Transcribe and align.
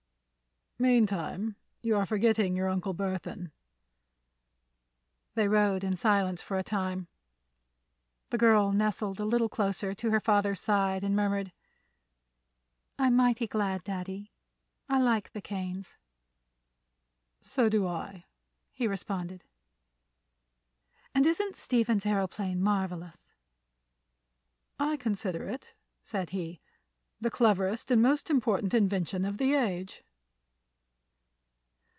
"Meantime, 0.79 1.55
you 1.83 1.95
are 1.95 2.07
forgetting 2.07 2.55
your 2.55 2.67
Uncle 2.67 2.95
Burthon." 2.95 3.51
They 5.35 5.47
rode 5.47 5.83
in 5.83 5.95
silence 5.95 6.41
for 6.41 6.57
a 6.57 6.63
time. 6.63 7.01
Then 7.01 7.07
the 8.31 8.37
girl 8.39 8.71
nestled 8.71 9.19
a 9.19 9.25
little 9.25 9.47
closer 9.47 9.93
to 9.93 10.09
her 10.09 10.19
father's 10.19 10.59
side 10.59 11.03
and 11.03 11.15
murmured: 11.15 11.51
"I'm 12.97 13.15
mighty 13.15 13.45
glad, 13.45 13.83
Daddy. 13.83 14.31
I 14.89 14.97
like 14.97 15.33
the 15.33 15.39
Kanes." 15.41 15.97
"So 17.41 17.69
do 17.69 17.85
I," 17.87 18.25
he 18.71 18.87
responded. 18.87 19.43
"And 21.13 21.27
isn't 21.27 21.57
Stephen's 21.57 22.05
aëroplane 22.05 22.57
marvelous?" 22.57 23.35
"I 24.79 24.97
consider 24.97 25.47
it," 25.47 25.75
said 26.01 26.31
he, 26.31 26.59
"the 27.19 27.29
cleverest 27.29 27.91
and 27.91 28.01
most 28.01 28.31
important 28.31 28.73
invention 28.73 29.25
of 29.25 29.37
the 29.37 29.53
age." 29.53 30.03